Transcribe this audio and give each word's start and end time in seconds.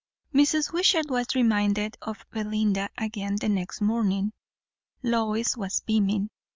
Mrs. 0.33 0.73
Wishart 0.73 1.11
was 1.11 1.35
reminded 1.35 1.95
of 2.01 2.25
Belinda 2.31 2.89
again 2.97 3.35
the 3.35 3.47
next 3.49 3.81
morning. 3.81 4.33
Lois 5.03 5.55
was 5.55 5.81
beaming. 5.81 6.31